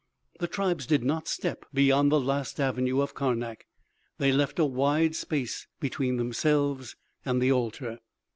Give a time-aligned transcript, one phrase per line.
[0.39, 3.67] The tribes did not step beyond the last avenue of Karnak.
[4.17, 7.99] They left a wide space between themselves and the altar.